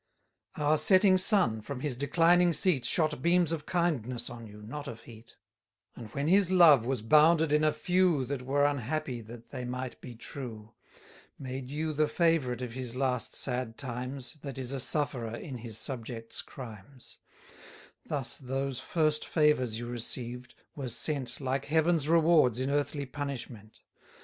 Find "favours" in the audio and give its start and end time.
19.27-19.77